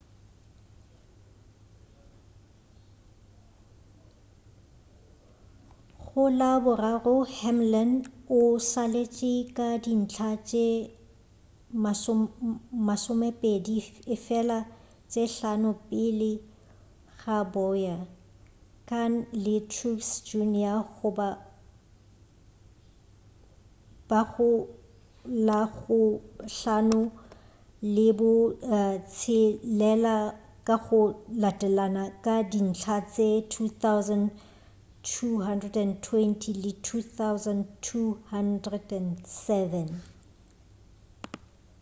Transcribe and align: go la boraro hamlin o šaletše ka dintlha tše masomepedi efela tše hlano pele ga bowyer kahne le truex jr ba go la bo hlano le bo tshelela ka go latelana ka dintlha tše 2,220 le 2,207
go 6.13 6.23
la 6.39 6.49
boraro 6.63 7.15
hamlin 7.37 7.91
o 8.37 8.39
šaletše 8.69 9.33
ka 9.57 9.67
dintlha 9.85 10.31
tše 10.47 10.65
masomepedi 12.87 13.77
efela 14.15 14.59
tše 15.11 15.23
hlano 15.35 15.71
pele 15.87 16.31
ga 17.19 17.37
bowyer 17.53 18.01
kahne 18.89 19.19
le 19.43 19.55
truex 19.71 20.01
jr 20.27 20.79
ba 24.09 24.19
go 24.31 24.49
la 25.47 25.61
bo 25.75 25.99
hlano 26.55 27.01
le 27.95 28.07
bo 28.19 28.31
tshelela 29.13 30.15
ka 30.67 30.75
go 30.85 31.01
latelana 31.41 32.03
ka 32.23 32.35
dintlha 32.51 32.97
tše 33.13 33.27
2,220 35.03 36.61
le 36.63 36.71
2,207 36.85 39.77